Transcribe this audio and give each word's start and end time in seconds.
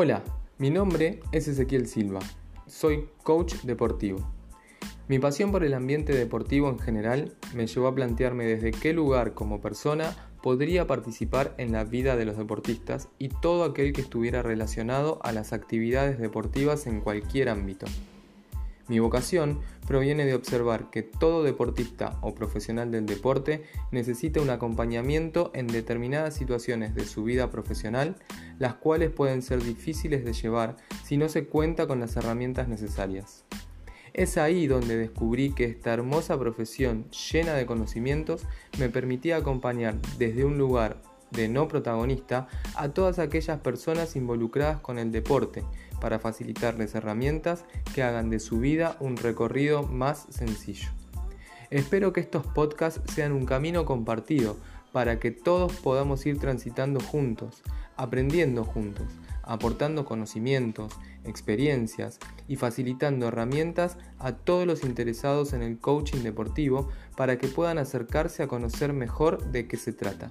Hola, 0.00 0.22
mi 0.58 0.70
nombre 0.70 1.18
es 1.32 1.48
Ezequiel 1.48 1.88
Silva, 1.88 2.20
soy 2.68 3.08
coach 3.24 3.54
deportivo. 3.64 4.20
Mi 5.08 5.18
pasión 5.18 5.50
por 5.50 5.64
el 5.64 5.74
ambiente 5.74 6.14
deportivo 6.14 6.68
en 6.68 6.78
general 6.78 7.34
me 7.52 7.66
llevó 7.66 7.88
a 7.88 7.94
plantearme 7.96 8.44
desde 8.44 8.70
qué 8.70 8.92
lugar 8.92 9.34
como 9.34 9.60
persona 9.60 10.14
podría 10.40 10.86
participar 10.86 11.52
en 11.58 11.72
la 11.72 11.82
vida 11.82 12.14
de 12.14 12.26
los 12.26 12.36
deportistas 12.36 13.08
y 13.18 13.28
todo 13.28 13.64
aquel 13.64 13.92
que 13.92 14.02
estuviera 14.02 14.40
relacionado 14.40 15.18
a 15.24 15.32
las 15.32 15.52
actividades 15.52 16.20
deportivas 16.20 16.86
en 16.86 17.00
cualquier 17.00 17.48
ámbito. 17.48 17.86
Mi 18.88 19.00
vocación 19.00 19.60
proviene 19.86 20.24
de 20.24 20.34
observar 20.34 20.90
que 20.90 21.02
todo 21.02 21.42
deportista 21.42 22.16
o 22.22 22.34
profesional 22.34 22.90
del 22.90 23.04
deporte 23.04 23.64
necesita 23.90 24.40
un 24.40 24.48
acompañamiento 24.48 25.50
en 25.54 25.66
determinadas 25.66 26.34
situaciones 26.34 26.94
de 26.94 27.04
su 27.04 27.22
vida 27.22 27.50
profesional, 27.50 28.16
las 28.58 28.74
cuales 28.74 29.10
pueden 29.10 29.42
ser 29.42 29.62
difíciles 29.62 30.24
de 30.24 30.32
llevar 30.32 30.76
si 31.04 31.18
no 31.18 31.28
se 31.28 31.44
cuenta 31.44 31.86
con 31.86 32.00
las 32.00 32.16
herramientas 32.16 32.68
necesarias. 32.68 33.44
Es 34.14 34.38
ahí 34.38 34.66
donde 34.66 34.96
descubrí 34.96 35.52
que 35.52 35.64
esta 35.64 35.92
hermosa 35.92 36.38
profesión 36.38 37.10
llena 37.10 37.52
de 37.52 37.66
conocimientos 37.66 38.46
me 38.78 38.88
permitía 38.88 39.36
acompañar 39.36 39.96
desde 40.18 40.46
un 40.46 40.56
lugar 40.56 41.02
de 41.30 41.48
no 41.48 41.68
protagonista 41.68 42.48
a 42.74 42.88
todas 42.88 43.18
aquellas 43.18 43.60
personas 43.60 44.16
involucradas 44.16 44.80
con 44.80 44.98
el 44.98 45.12
deporte 45.12 45.62
para 46.00 46.18
facilitarles 46.18 46.94
herramientas 46.94 47.64
que 47.94 48.02
hagan 48.02 48.30
de 48.30 48.40
su 48.40 48.58
vida 48.58 48.96
un 49.00 49.16
recorrido 49.16 49.82
más 49.82 50.26
sencillo. 50.30 50.88
Espero 51.70 52.12
que 52.12 52.20
estos 52.20 52.46
podcasts 52.46 53.00
sean 53.12 53.32
un 53.32 53.44
camino 53.44 53.84
compartido 53.84 54.56
para 54.92 55.20
que 55.20 55.30
todos 55.30 55.72
podamos 55.74 56.24
ir 56.24 56.38
transitando 56.38 56.98
juntos, 57.00 57.62
aprendiendo 57.96 58.64
juntos, 58.64 59.06
aportando 59.42 60.04
conocimientos, 60.04 60.94
experiencias 61.24 62.18
y 62.46 62.56
facilitando 62.56 63.28
herramientas 63.28 63.98
a 64.18 64.32
todos 64.32 64.66
los 64.66 64.84
interesados 64.84 65.52
en 65.52 65.62
el 65.62 65.78
coaching 65.78 66.22
deportivo 66.22 66.88
para 67.16 67.38
que 67.38 67.48
puedan 67.48 67.78
acercarse 67.78 68.42
a 68.42 68.48
conocer 68.48 68.92
mejor 68.92 69.50
de 69.52 69.66
qué 69.66 69.76
se 69.76 69.92
trata. 69.92 70.30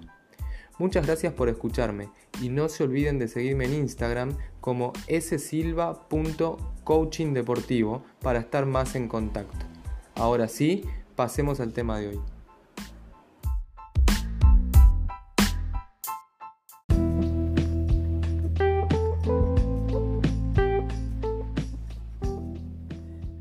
Muchas 0.79 1.07
gracias 1.07 1.33
por 1.33 1.49
escucharme 1.49 2.11
y 2.39 2.49
no 2.49 2.69
se 2.69 2.83
olviden 2.83 3.17
de 3.17 3.27
seguirme 3.27 3.65
en 3.65 3.73
Instagram 3.73 4.37
como 4.61 4.93
ssilva.coachingdeportivo 5.07 8.03
para 8.21 8.37
estar 8.39 8.67
más 8.67 8.95
en 8.95 9.07
contacto. 9.07 9.65
Ahora 10.13 10.47
sí, 10.47 10.85
pasemos 11.15 11.59
al 11.59 11.73
tema 11.73 11.97
de 11.99 12.09
hoy. 12.09 12.19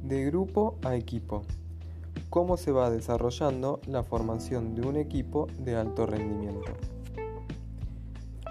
De 0.04 0.24
grupo 0.24 0.78
a 0.82 0.96
equipo. 0.96 1.44
¿Cómo 2.30 2.56
se 2.56 2.72
va 2.72 2.88
desarrollando 2.90 3.82
la 3.86 4.02
formación 4.02 4.74
de 4.74 4.86
un 4.86 4.96
equipo 4.96 5.48
de 5.58 5.76
alto 5.76 6.06
rendimiento? 6.06 6.95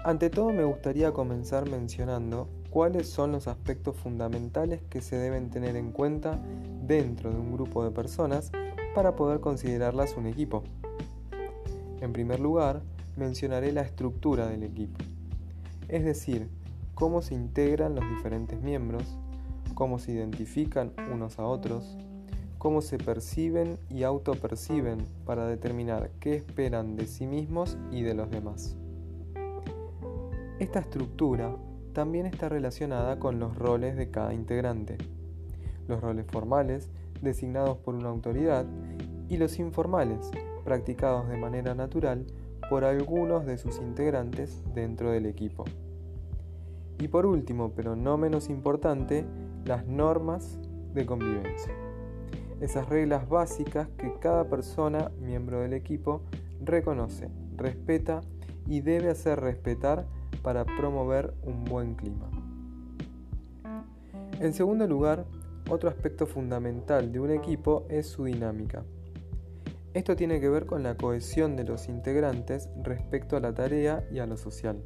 Ante 0.06 0.30
todo 0.30 0.52
me 0.52 0.62
gustaría 0.62 1.12
comenzar 1.12 1.68
mencionando 1.68 2.48
cuáles 2.70 3.08
son 3.08 3.32
los 3.32 3.48
aspectos 3.48 3.96
fundamentales 3.96 4.80
que 4.88 5.00
se 5.00 5.16
deben 5.16 5.50
tener 5.50 5.74
en 5.74 5.90
cuenta 5.90 6.38
dentro 6.86 7.32
de 7.32 7.36
un 7.36 7.52
grupo 7.52 7.82
de 7.82 7.90
personas 7.90 8.52
para 8.94 9.16
poder 9.16 9.40
considerarlas 9.40 10.16
un 10.16 10.28
equipo. 10.28 10.62
En 12.00 12.12
primer 12.12 12.38
lugar, 12.38 12.82
mencionaré 13.16 13.72
la 13.72 13.80
estructura 13.80 14.46
del 14.46 14.62
equipo, 14.62 14.96
es 15.88 16.04
decir, 16.04 16.48
cómo 16.94 17.20
se 17.20 17.34
integran 17.34 17.96
los 17.96 18.08
diferentes 18.08 18.62
miembros, 18.62 19.18
cómo 19.74 19.98
se 19.98 20.12
identifican 20.12 20.92
unos 21.12 21.40
a 21.40 21.46
otros, 21.46 21.98
cómo 22.58 22.80
se 22.80 22.96
perciben 22.96 23.76
y 23.90 24.04
autoperciben 24.04 25.04
para 25.24 25.48
determinar 25.48 26.10
qué 26.20 26.36
esperan 26.36 26.94
de 26.94 27.08
sí 27.08 27.26
mismos 27.26 27.76
y 27.90 28.02
de 28.02 28.14
los 28.14 28.30
demás. 28.30 28.76
Esta 30.58 30.78
estructura 30.78 31.54
también 31.92 32.24
está 32.24 32.48
relacionada 32.48 33.18
con 33.18 33.38
los 33.38 33.58
roles 33.58 33.94
de 33.94 34.10
cada 34.10 34.32
integrante, 34.32 34.96
los 35.86 36.00
roles 36.00 36.24
formales 36.26 36.90
designados 37.20 37.76
por 37.76 37.94
una 37.94 38.08
autoridad 38.08 38.64
y 39.28 39.36
los 39.36 39.58
informales 39.58 40.30
practicados 40.64 41.28
de 41.28 41.36
manera 41.36 41.74
natural 41.74 42.26
por 42.70 42.84
algunos 42.84 43.44
de 43.44 43.58
sus 43.58 43.78
integrantes 43.80 44.62
dentro 44.74 45.10
del 45.10 45.26
equipo. 45.26 45.64
Y 47.00 47.08
por 47.08 47.26
último, 47.26 47.72
pero 47.76 47.94
no 47.94 48.16
menos 48.16 48.48
importante, 48.48 49.26
las 49.66 49.86
normas 49.86 50.58
de 50.94 51.04
convivencia. 51.04 51.74
Esas 52.62 52.88
reglas 52.88 53.28
básicas 53.28 53.88
que 53.98 54.14
cada 54.20 54.48
persona, 54.48 55.10
miembro 55.20 55.60
del 55.60 55.74
equipo, 55.74 56.22
reconoce, 56.64 57.28
respeta 57.56 58.22
y 58.66 58.80
debe 58.80 59.10
hacer 59.10 59.38
respetar 59.40 60.06
para 60.46 60.64
promover 60.64 61.34
un 61.42 61.64
buen 61.64 61.96
clima. 61.96 62.30
En 64.38 64.52
segundo 64.52 64.86
lugar, 64.86 65.26
otro 65.68 65.88
aspecto 65.90 66.24
fundamental 66.24 67.10
de 67.10 67.18
un 67.18 67.32
equipo 67.32 67.84
es 67.88 68.06
su 68.06 68.26
dinámica. 68.26 68.84
Esto 69.92 70.14
tiene 70.14 70.38
que 70.38 70.48
ver 70.48 70.66
con 70.66 70.84
la 70.84 70.96
cohesión 70.96 71.56
de 71.56 71.64
los 71.64 71.88
integrantes 71.88 72.68
respecto 72.80 73.36
a 73.36 73.40
la 73.40 73.52
tarea 73.54 74.06
y 74.12 74.20
a 74.20 74.26
lo 74.26 74.36
social. 74.36 74.84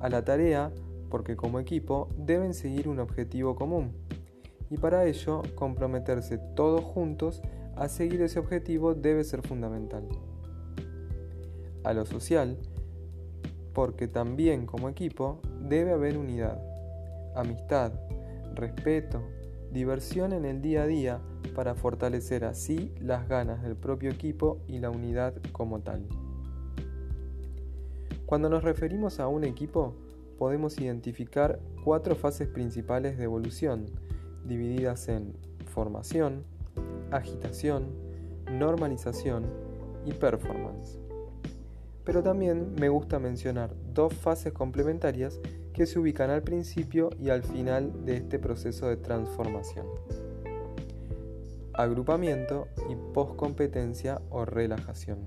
A 0.00 0.08
la 0.08 0.24
tarea, 0.24 0.72
porque 1.10 1.36
como 1.36 1.60
equipo 1.60 2.08
deben 2.16 2.54
seguir 2.54 2.88
un 2.88 3.00
objetivo 3.00 3.54
común, 3.56 3.92
y 4.70 4.78
para 4.78 5.04
ello 5.04 5.42
comprometerse 5.54 6.38
todos 6.56 6.82
juntos 6.82 7.42
a 7.76 7.90
seguir 7.90 8.22
ese 8.22 8.38
objetivo 8.38 8.94
debe 8.94 9.22
ser 9.22 9.46
fundamental. 9.46 10.08
A 11.82 11.92
lo 11.92 12.06
social, 12.06 12.56
porque 13.74 14.06
también 14.06 14.66
como 14.66 14.88
equipo 14.88 15.40
debe 15.60 15.92
haber 15.92 16.16
unidad, 16.16 16.62
amistad, 17.34 17.92
respeto, 18.54 19.20
diversión 19.72 20.32
en 20.32 20.44
el 20.44 20.62
día 20.62 20.84
a 20.84 20.86
día 20.86 21.20
para 21.54 21.74
fortalecer 21.74 22.44
así 22.44 22.94
las 23.00 23.28
ganas 23.28 23.62
del 23.62 23.76
propio 23.76 24.10
equipo 24.10 24.60
y 24.68 24.78
la 24.78 24.90
unidad 24.90 25.34
como 25.52 25.80
tal. 25.80 26.06
Cuando 28.26 28.48
nos 28.48 28.62
referimos 28.62 29.20
a 29.20 29.26
un 29.26 29.44
equipo, 29.44 29.94
podemos 30.38 30.78
identificar 30.78 31.58
cuatro 31.82 32.14
fases 32.14 32.48
principales 32.48 33.18
de 33.18 33.24
evolución, 33.24 33.86
divididas 34.46 35.08
en 35.08 35.34
formación, 35.66 36.44
agitación, 37.10 37.86
normalización 38.50 39.44
y 40.06 40.12
performance 40.12 41.03
pero 42.04 42.22
también 42.22 42.74
me 42.78 42.88
gusta 42.88 43.18
mencionar 43.18 43.74
dos 43.92 44.12
fases 44.14 44.52
complementarias 44.52 45.40
que 45.72 45.86
se 45.86 45.98
ubican 45.98 46.30
al 46.30 46.42
principio 46.42 47.10
y 47.18 47.30
al 47.30 47.42
final 47.42 48.04
de 48.04 48.16
este 48.16 48.38
proceso 48.38 48.88
de 48.88 48.96
transformación. 48.96 49.86
Agrupamiento 51.72 52.68
y 52.88 52.94
poscompetencia 53.12 54.20
o 54.30 54.44
relajación. 54.44 55.18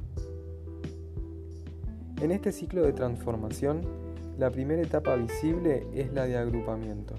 En 2.21 2.31
este 2.31 2.51
ciclo 2.51 2.83
de 2.83 2.93
transformación, 2.93 3.81
la 4.37 4.49
primera 4.49 4.81
etapa 4.81 5.15
visible 5.15 5.85
es 5.93 6.13
la 6.13 6.25
de 6.25 6.37
agrupamiento. 6.37 7.15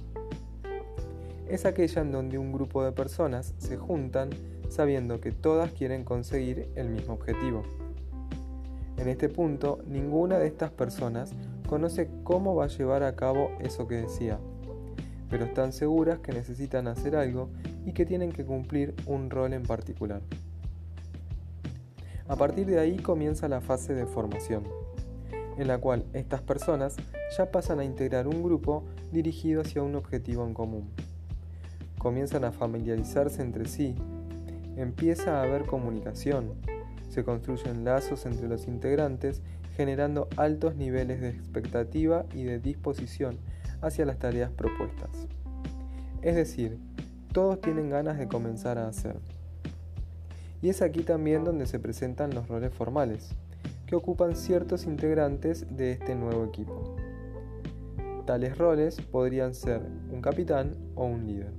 Es 1.48 1.66
aquella 1.66 2.02
en 2.02 2.12
donde 2.12 2.38
un 2.38 2.52
grupo 2.52 2.84
de 2.84 2.92
personas 2.92 3.54
se 3.58 3.76
juntan 3.76 4.30
sabiendo 4.68 5.20
que 5.20 5.32
todas 5.32 5.72
quieren 5.72 6.04
conseguir 6.04 6.68
el 6.74 6.88
mismo 6.88 7.14
objetivo. 7.14 7.62
En 8.98 9.08
este 9.08 9.28
punto, 9.28 9.78
ninguna 9.86 10.38
de 10.38 10.48
estas 10.48 10.72
personas 10.72 11.32
conoce 11.68 12.10
cómo 12.24 12.56
va 12.56 12.64
a 12.64 12.68
llevar 12.68 13.04
a 13.04 13.14
cabo 13.14 13.52
eso 13.60 13.86
que 13.86 13.94
decía, 13.94 14.38
pero 15.30 15.44
están 15.44 15.72
seguras 15.72 16.18
que 16.18 16.32
necesitan 16.32 16.88
hacer 16.88 17.14
algo 17.14 17.48
y 17.86 17.92
que 17.92 18.04
tienen 18.04 18.32
que 18.32 18.44
cumplir 18.44 18.94
un 19.06 19.30
rol 19.30 19.52
en 19.52 19.62
particular. 19.62 20.20
A 22.26 22.36
partir 22.36 22.66
de 22.66 22.80
ahí 22.80 22.96
comienza 22.96 23.48
la 23.48 23.60
fase 23.60 23.94
de 23.94 24.04
formación, 24.04 24.64
en 25.56 25.68
la 25.68 25.78
cual 25.78 26.04
estas 26.12 26.42
personas 26.42 26.96
ya 27.36 27.50
pasan 27.50 27.78
a 27.78 27.84
integrar 27.84 28.26
un 28.26 28.42
grupo 28.42 28.84
dirigido 29.12 29.60
hacia 29.60 29.82
un 29.82 29.94
objetivo 29.94 30.44
en 30.44 30.54
común. 30.54 30.90
Comienzan 31.98 32.44
a 32.44 32.52
familiarizarse 32.52 33.42
entre 33.42 33.66
sí, 33.66 33.94
empieza 34.76 35.38
a 35.38 35.42
haber 35.42 35.66
comunicación, 35.66 36.54
se 37.08 37.24
construyen 37.24 37.84
lazos 37.84 38.26
entre 38.26 38.48
los 38.48 38.66
integrantes 38.66 39.42
generando 39.76 40.28
altos 40.36 40.74
niveles 40.74 41.20
de 41.20 41.28
expectativa 41.28 42.26
y 42.34 42.42
de 42.42 42.58
disposición 42.58 43.38
hacia 43.80 44.04
las 44.04 44.18
tareas 44.18 44.50
propuestas. 44.50 45.10
Es 46.20 46.34
decir, 46.34 46.78
todos 47.32 47.60
tienen 47.60 47.88
ganas 47.88 48.18
de 48.18 48.26
comenzar 48.26 48.76
a 48.78 48.88
hacer. 48.88 49.16
Y 50.60 50.70
es 50.70 50.82
aquí 50.82 51.04
también 51.04 51.44
donde 51.44 51.66
se 51.66 51.78
presentan 51.78 52.34
los 52.34 52.48
roles 52.48 52.74
formales, 52.74 53.30
que 53.86 53.94
ocupan 53.94 54.34
ciertos 54.34 54.84
integrantes 54.84 55.64
de 55.76 55.92
este 55.92 56.16
nuevo 56.16 56.44
equipo. 56.44 56.96
Tales 58.26 58.58
roles 58.58 59.00
podrían 59.00 59.54
ser 59.54 59.80
un 60.12 60.20
capitán 60.20 60.74
o 60.96 61.04
un 61.04 61.24
líder. 61.24 61.52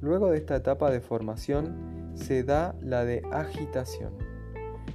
Luego 0.00 0.30
de 0.30 0.38
esta 0.38 0.56
etapa 0.56 0.90
de 0.90 1.00
formación 1.00 1.93
se 2.14 2.44
da 2.44 2.74
la 2.80 3.04
de 3.04 3.22
agitación, 3.32 4.12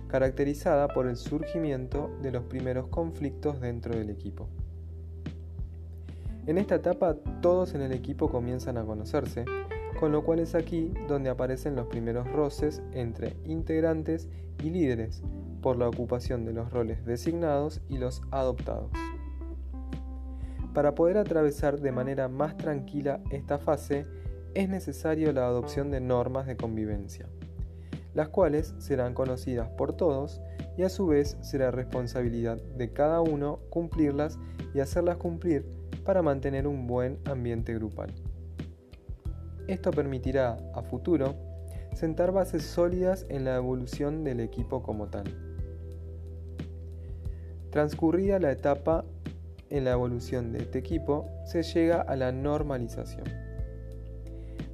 caracterizada 0.07 0.87
por 0.87 1.07
el 1.07 1.15
surgimiento 1.15 2.09
de 2.21 2.31
los 2.31 2.43
primeros 2.43 2.87
conflictos 2.87 3.59
dentro 3.61 3.95
del 3.95 4.09
equipo. 4.09 4.49
En 6.45 6.57
esta 6.57 6.75
etapa 6.75 7.15
todos 7.41 7.75
en 7.75 7.81
el 7.81 7.91
equipo 7.91 8.29
comienzan 8.29 8.77
a 8.77 8.83
conocerse, 8.83 9.45
con 9.99 10.11
lo 10.11 10.23
cual 10.23 10.39
es 10.39 10.55
aquí 10.55 10.93
donde 11.07 11.29
aparecen 11.29 11.75
los 11.75 11.87
primeros 11.87 12.27
roces 12.31 12.81
entre 12.93 13.35
integrantes 13.45 14.29
y 14.63 14.69
líderes 14.69 15.21
por 15.61 15.77
la 15.77 15.87
ocupación 15.87 16.45
de 16.45 16.53
los 16.53 16.71
roles 16.71 17.05
designados 17.05 17.81
y 17.89 17.97
los 17.97 18.21
adoptados. 18.31 18.91
Para 20.73 20.95
poder 20.95 21.17
atravesar 21.17 21.79
de 21.79 21.91
manera 21.91 22.29
más 22.29 22.55
tranquila 22.55 23.21
esta 23.31 23.57
fase, 23.57 24.05
es 24.53 24.69
necesario 24.69 25.31
la 25.31 25.45
adopción 25.45 25.91
de 25.91 25.99
normas 25.99 26.47
de 26.47 26.57
convivencia, 26.57 27.27
las 28.13 28.29
cuales 28.29 28.73
serán 28.79 29.13
conocidas 29.13 29.69
por 29.69 29.93
todos 29.93 30.41
y 30.77 30.83
a 30.83 30.89
su 30.89 31.07
vez 31.07 31.37
será 31.41 31.71
responsabilidad 31.71 32.57
de 32.61 32.91
cada 32.91 33.21
uno 33.21 33.59
cumplirlas 33.69 34.39
y 34.73 34.79
hacerlas 34.79 35.17
cumplir 35.17 35.65
para 36.03 36.21
mantener 36.21 36.67
un 36.67 36.87
buen 36.87 37.19
ambiente 37.25 37.73
grupal. 37.73 38.13
Esto 39.67 39.91
permitirá 39.91 40.57
a 40.73 40.81
futuro 40.81 41.35
sentar 41.93 42.31
bases 42.31 42.63
sólidas 42.63 43.25
en 43.29 43.45
la 43.45 43.55
evolución 43.55 44.23
del 44.23 44.39
equipo 44.39 44.81
como 44.81 45.07
tal. 45.07 45.25
Transcurrida 47.69 48.39
la 48.39 48.51
etapa 48.51 49.05
en 49.69 49.83
la 49.83 49.91
evolución 49.91 50.51
de 50.51 50.59
este 50.59 50.79
equipo, 50.79 51.29
se 51.45 51.63
llega 51.63 52.01
a 52.01 52.15
la 52.15 52.31
normalización. 52.31 53.48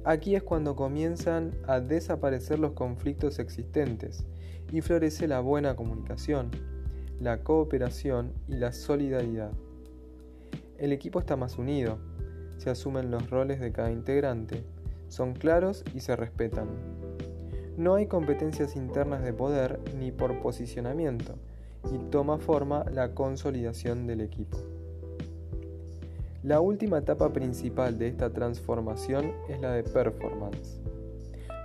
Aquí 0.06 0.36
es 0.36 0.44
cuando 0.44 0.76
comienzan 0.76 1.50
a 1.66 1.80
desaparecer 1.80 2.60
los 2.60 2.74
conflictos 2.74 3.40
existentes 3.40 4.24
y 4.70 4.80
florece 4.80 5.26
la 5.26 5.40
buena 5.40 5.74
comunicación, 5.74 6.52
la 7.18 7.42
cooperación 7.42 8.32
y 8.46 8.54
la 8.54 8.70
solidaridad. 8.70 9.50
El 10.78 10.92
equipo 10.92 11.18
está 11.18 11.34
más 11.34 11.58
unido, 11.58 11.98
se 12.56 12.70
asumen 12.70 13.10
los 13.10 13.28
roles 13.30 13.58
de 13.58 13.72
cada 13.72 13.90
integrante, 13.90 14.62
son 15.08 15.34
claros 15.34 15.82
y 15.92 15.98
se 15.98 16.14
respetan. 16.14 16.68
No 17.76 17.96
hay 17.96 18.06
competencias 18.06 18.76
internas 18.76 19.24
de 19.24 19.32
poder 19.32 19.80
ni 19.98 20.12
por 20.12 20.38
posicionamiento, 20.38 21.34
y 21.92 21.98
toma 22.10 22.38
forma 22.38 22.84
la 22.92 23.12
consolidación 23.12 24.06
del 24.06 24.20
equipo. 24.20 24.75
La 26.46 26.60
última 26.60 26.98
etapa 26.98 27.32
principal 27.32 27.98
de 27.98 28.06
esta 28.06 28.32
transformación 28.32 29.32
es 29.48 29.60
la 29.60 29.72
de 29.72 29.82
performance, 29.82 30.80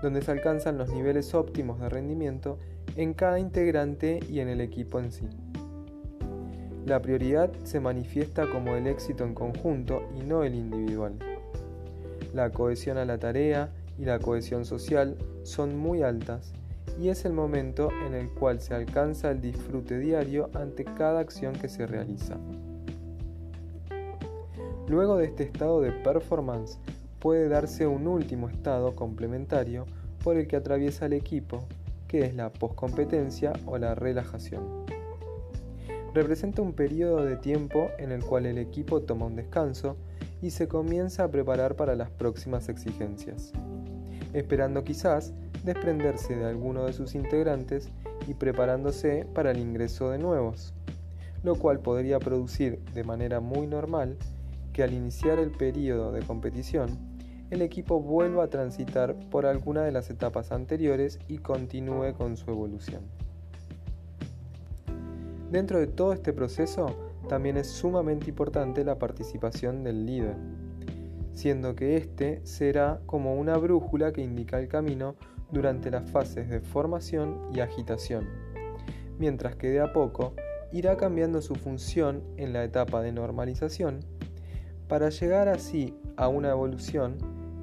donde 0.02 0.24
se 0.24 0.32
alcanzan 0.32 0.80
los 0.80 0.92
niveles 0.92 1.36
óptimos 1.36 1.80
de 1.80 1.88
rendimiento 1.88 2.58
en 2.96 3.14
cada 3.14 3.38
integrante 3.38 4.22
y 4.28 4.40
en 4.40 4.48
el 4.48 4.60
equipo 4.60 5.00
en 5.00 5.12
sí. 5.12 5.30
La 6.88 7.00
prioridad 7.00 7.52
se 7.62 7.80
manifiesta 7.80 8.50
como 8.50 8.76
el 8.76 8.88
éxito 8.88 9.24
en 9.24 9.36
conjunto 9.36 10.02
y 10.20 10.24
no 10.24 10.44
el 10.44 10.56
individual. 10.56 11.14
La 12.34 12.50
cohesión 12.50 12.98
a 12.98 13.06
la 13.06 13.20
tarea 13.20 13.70
y 14.00 14.06
la 14.06 14.18
cohesión 14.18 14.66
social 14.66 15.16
son 15.44 15.78
muy 15.78 16.02
altas 16.02 16.54
y 17.00 17.10
es 17.10 17.24
el 17.26 17.34
momento 17.34 17.90
en 18.08 18.16
el 18.16 18.32
cual 18.32 18.60
se 18.60 18.74
alcanza 18.74 19.30
el 19.30 19.42
disfrute 19.42 20.00
diario 20.00 20.50
ante 20.56 20.86
cada 20.86 21.20
acción 21.20 21.54
que 21.54 21.70
se 21.70 21.86
realiza. 21.86 22.40
Luego 24.92 25.16
de 25.16 25.24
este 25.24 25.44
estado 25.44 25.80
de 25.80 25.94
performance 25.94 26.78
puede 27.20 27.48
darse 27.48 27.88
un 27.88 28.08
último 28.08 28.50
estado 28.50 28.94
complementario 28.94 29.86
por 30.22 30.36
el 30.36 30.50
que 30.50 30.58
atraviesa 30.58 31.06
el 31.06 31.14
equipo, 31.14 31.66
que 32.10 32.26
es 32.26 32.36
la 32.36 32.52
poscompetencia 32.52 33.54
o 33.66 33.78
la 33.78 33.96
relajación. 33.96 34.84
Representa 36.14 36.62
un 36.62 36.74
periodo 36.74 37.24
de 37.24 37.38
tiempo 37.38 37.88
en 38.00 38.12
el 38.12 38.22
cual 38.22 38.46
el 38.46 38.58
equipo 38.58 39.02
toma 39.02 39.28
un 39.28 39.38
descanso 39.38 39.96
y 40.42 40.50
se 40.50 40.68
comienza 40.68 41.24
a 41.24 41.32
preparar 41.32 41.78
para 41.78 41.96
las 41.96 42.10
próximas 42.10 42.68
exigencias, 42.68 43.54
esperando 44.34 44.84
quizás 44.84 45.34
desprenderse 45.64 46.36
de 46.36 46.44
alguno 46.44 46.84
de 46.84 46.92
sus 46.92 47.16
integrantes 47.16 47.88
y 48.28 48.34
preparándose 48.34 49.26
para 49.34 49.52
el 49.52 49.60
ingreso 49.60 50.10
de 50.10 50.18
nuevos, 50.18 50.74
lo 51.44 51.56
cual 51.56 51.80
podría 51.80 52.20
producir 52.20 52.84
de 52.94 53.06
manera 53.06 53.40
muy 53.40 53.68
normal 53.68 54.18
al 54.82 54.94
iniciar 54.94 55.40
el 55.40 55.52
periodo 55.52 56.12
de 56.12 56.22
competición, 56.22 56.98
el 57.50 57.62
equipo 57.62 58.00
vuelva 58.00 58.46
a 58.46 58.50
transitar 58.50 59.16
por 59.30 59.46
alguna 59.46 59.84
de 59.84 59.92
las 59.92 60.10
etapas 60.10 60.52
anteriores 60.52 61.20
y 61.28 61.40
continúe 61.40 62.14
con 62.18 62.38
su 62.38 62.50
evolución. 62.50 63.04
Dentro 65.52 65.80
de 65.80 65.88
todo 65.88 66.14
este 66.14 66.32
proceso 66.32 66.96
también 67.28 67.58
es 67.58 67.68
sumamente 67.68 68.30
importante 68.30 68.86
la 68.86 68.98
participación 68.98 69.84
del 69.84 70.06
líder, 70.06 70.38
siendo 71.34 71.76
que 71.76 71.98
éste 71.98 72.40
será 72.46 73.02
como 73.06 73.36
una 73.36 73.58
brújula 73.58 74.14
que 74.14 74.22
indica 74.22 74.60
el 74.60 74.70
camino 74.70 75.16
durante 75.52 75.92
las 75.92 76.10
fases 76.10 76.50
de 76.50 76.62
formación 76.62 77.50
y 77.54 77.60
agitación, 77.60 78.30
mientras 79.20 79.58
que 79.58 79.70
de 79.70 79.82
a 79.82 79.92
poco 79.92 80.34
irá 80.72 80.96
cambiando 80.96 81.42
su 81.42 81.56
función 81.56 82.24
en 82.38 82.54
la 82.54 82.64
etapa 82.64 83.02
de 83.02 83.12
normalización 83.12 84.00
para 84.92 85.08
llegar 85.08 85.48
así 85.48 85.96
a 86.18 86.28
una 86.28 86.50
evolución 86.50 87.18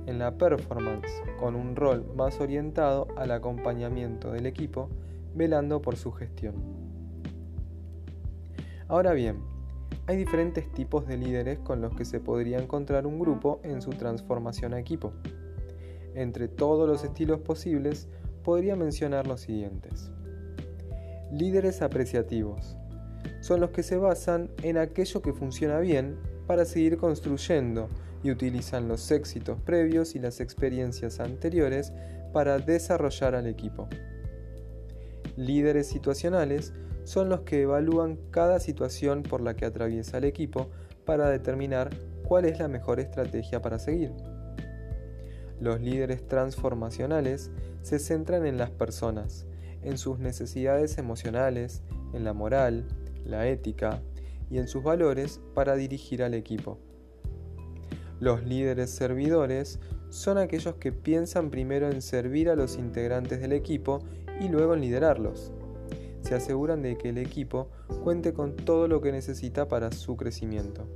en 0.07 0.19
la 0.19 0.39
performance 0.39 1.13
con 1.39 1.57
un 1.57 1.77
rol 1.77 2.11
más 2.17 2.41
orientado 2.41 3.07
al 3.19 3.33
acompañamiento 3.33 4.33
del 4.33 4.47
equipo, 4.47 4.89
velando 5.35 5.83
por 5.83 5.99
su 5.99 6.11
gestión. 6.11 6.55
Ahora 8.89 9.13
bien, 9.13 9.43
hay 10.07 10.17
diferentes 10.17 10.73
tipos 10.73 11.07
de 11.07 11.19
líderes 11.19 11.59
con 11.59 11.83
los 11.83 11.95
que 11.95 12.07
se 12.07 12.19
podría 12.19 12.61
encontrar 12.61 13.07
un 13.07 13.19
grupo 13.19 13.61
en 13.63 13.83
su 13.83 13.91
transformación 13.91 14.73
a 14.73 14.81
equipo. 14.81 15.13
Entre 16.15 16.49
todos 16.49 16.89
los 16.89 17.05
estilos 17.05 17.41
posibles, 17.41 18.09
podría 18.43 18.75
mencionar 18.75 19.27
los 19.27 19.43
siguientes. 19.43 20.11
Líderes 21.31 21.83
apreciativos. 21.83 22.79
Son 23.43 23.61
los 23.61 23.69
que 23.69 23.83
se 23.83 23.99
basan 23.99 24.51
en 24.63 24.79
aquello 24.79 25.21
que 25.21 25.35
funciona 25.35 25.79
bien 25.81 26.17
para 26.49 26.65
seguir 26.65 26.97
construyendo 26.97 27.89
y 28.25 28.33
utilizan 28.33 28.89
los 28.89 29.11
éxitos 29.13 29.61
previos 29.61 30.17
y 30.17 30.19
las 30.19 30.41
experiencias 30.41 31.21
anteriores 31.21 31.93
para 32.33 32.59
desarrollar 32.59 33.35
al 33.35 33.47
equipo. 33.47 33.89
Líderes 35.37 35.87
situacionales 35.87 36.73
son 37.05 37.29
los 37.29 37.43
que 37.43 37.63
evalúan 37.63 38.19
cada 38.31 38.61
situación 38.61 39.23
por 39.23 39.41
la 39.43 39.55
que 39.55 39.67
atraviesa 39.67 40.19
el 40.19 40.25
equipo 40.25 40.69
para 41.05 41.29
determinar 41.29 41.91
cuál 42.25 42.47
es 42.47 42.59
la 42.59 42.69
mejor 42.69 42.99
estrategia 42.99 43.63
para 43.63 43.79
seguir. 43.79 44.13
Los 45.61 45.81
líderes 45.81 46.27
transformacionales 46.27 47.51
se 47.83 47.99
centran 47.99 48.47
en 48.47 48.57
las 48.57 48.71
personas, 48.71 49.47
en 49.83 49.99
sus 49.99 50.19
necesidades 50.19 50.99
emocionales, 50.99 51.83
en 52.15 52.25
la 52.25 52.33
moral, 52.33 52.87
la 53.25 53.47
ética 53.49 54.01
y 54.51 54.59
en 54.59 54.69
sus 54.69 54.83
valores 54.83 55.41
para 55.55 55.77
dirigir 55.77 56.23
al 56.23 56.35
equipo. 56.35 56.79
Los 58.21 58.45
líderes 58.45 58.91
servidores 58.91 59.79
son 60.11 60.39
aquellos 60.39 60.75
que 60.77 60.93
piensan 60.93 61.51
primero 61.51 61.91
en 61.91 62.03
servir 62.03 62.49
a 62.49 62.57
los 62.57 62.77
integrantes 62.77 63.41
del 63.41 63.53
equipo 63.53 64.01
y 64.41 64.49
luego 64.49 64.75
en 64.75 64.81
liderarlos 64.81 65.53
se 66.29 66.35
aseguran 66.35 66.83
de 66.83 66.99
que 66.99 67.09
el 67.09 67.17
equipo 67.17 67.71
cuente 68.05 68.35
con 68.35 68.55
todo 68.55 68.87
lo 68.87 69.01
que 69.01 69.13
necesita 69.13 69.67
para 69.69 69.93
su 69.93 70.17
crecimiento. 70.17 70.87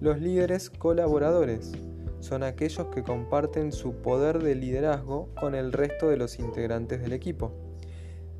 Los 0.00 0.20
líderes 0.20 0.68
colaboradores 0.68 1.72
son 2.18 2.42
aquellos 2.42 2.88
que 2.88 3.04
comparten 3.04 3.70
su 3.70 3.94
poder 3.94 4.42
de 4.42 4.54
liderazgo 4.54 5.28
con 5.38 5.54
el 5.54 5.72
resto 5.72 6.08
de 6.08 6.16
los 6.16 6.40
integrantes 6.40 7.00
del 7.02 7.12
equipo. 7.12 7.52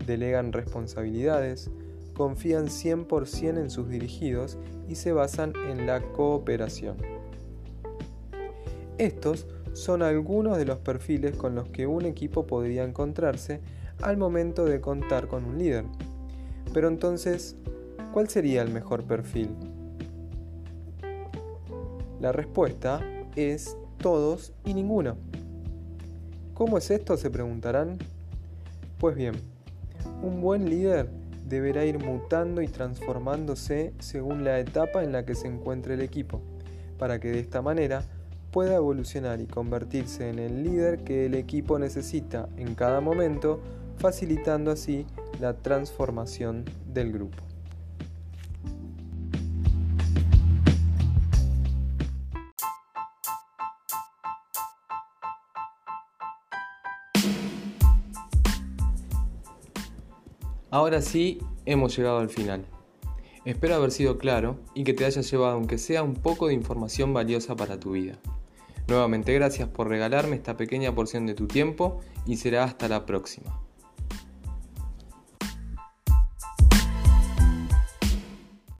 Delegan 0.06 0.52
responsabilidades, 0.52 1.70
confían 2.20 2.66
100% 2.66 3.58
en 3.58 3.70
sus 3.70 3.88
dirigidos 3.88 4.58
y 4.86 4.96
se 4.96 5.10
basan 5.10 5.54
en 5.70 5.86
la 5.86 6.02
cooperación. 6.02 6.98
Estos 8.98 9.46
son 9.72 10.02
algunos 10.02 10.58
de 10.58 10.66
los 10.66 10.76
perfiles 10.80 11.34
con 11.34 11.54
los 11.54 11.70
que 11.70 11.86
un 11.86 12.04
equipo 12.04 12.46
podría 12.46 12.84
encontrarse 12.84 13.62
al 14.02 14.18
momento 14.18 14.66
de 14.66 14.82
contar 14.82 15.28
con 15.28 15.46
un 15.46 15.56
líder. 15.56 15.86
Pero 16.74 16.88
entonces, 16.88 17.56
¿cuál 18.12 18.28
sería 18.28 18.60
el 18.60 18.70
mejor 18.70 19.04
perfil? 19.04 19.48
La 22.20 22.32
respuesta 22.32 23.00
es 23.34 23.78
todos 23.96 24.52
y 24.66 24.74
ninguno. 24.74 25.16
¿Cómo 26.52 26.76
es 26.76 26.90
esto? 26.90 27.16
se 27.16 27.30
preguntarán. 27.30 27.96
Pues 28.98 29.16
bien, 29.16 29.36
un 30.22 30.42
buen 30.42 30.68
líder 30.68 31.19
deberá 31.50 31.84
ir 31.84 31.98
mutando 31.98 32.62
y 32.62 32.68
transformándose 32.68 33.92
según 33.98 34.44
la 34.44 34.60
etapa 34.60 35.02
en 35.02 35.10
la 35.10 35.26
que 35.26 35.34
se 35.34 35.48
encuentre 35.48 35.94
el 35.94 36.00
equipo, 36.00 36.40
para 36.96 37.18
que 37.18 37.28
de 37.28 37.40
esta 37.40 37.60
manera 37.60 38.04
pueda 38.52 38.76
evolucionar 38.76 39.40
y 39.40 39.46
convertirse 39.46 40.30
en 40.30 40.38
el 40.38 40.62
líder 40.62 41.00
que 41.00 41.26
el 41.26 41.34
equipo 41.34 41.78
necesita 41.78 42.48
en 42.56 42.74
cada 42.76 43.00
momento, 43.00 43.60
facilitando 43.98 44.70
así 44.70 45.06
la 45.40 45.54
transformación 45.54 46.64
del 46.86 47.12
grupo. 47.12 47.49
Ahora 60.72 61.02
sí, 61.02 61.38
hemos 61.66 61.96
llegado 61.96 62.18
al 62.18 62.28
final. 62.28 62.64
Espero 63.44 63.74
haber 63.74 63.90
sido 63.90 64.18
claro 64.18 64.60
y 64.74 64.84
que 64.84 64.92
te 64.92 65.04
haya 65.04 65.20
llevado 65.20 65.54
aunque 65.54 65.78
sea 65.78 66.04
un 66.04 66.14
poco 66.14 66.46
de 66.46 66.54
información 66.54 67.12
valiosa 67.12 67.56
para 67.56 67.80
tu 67.80 67.92
vida. 67.92 68.20
Nuevamente 68.86 69.34
gracias 69.34 69.68
por 69.68 69.88
regalarme 69.88 70.36
esta 70.36 70.56
pequeña 70.56 70.94
porción 70.94 71.26
de 71.26 71.34
tu 71.34 71.48
tiempo 71.48 72.00
y 72.24 72.36
será 72.36 72.64
hasta 72.64 72.88
la 72.88 73.04
próxima. 73.04 73.59